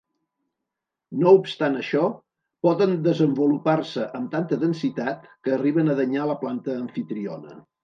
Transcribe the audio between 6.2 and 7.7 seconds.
la planta amfitriona.